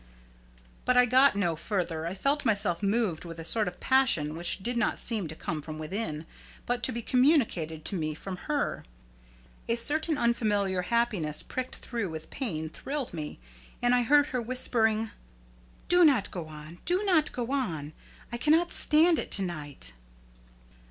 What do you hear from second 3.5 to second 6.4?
of passion which did not seem to come from within,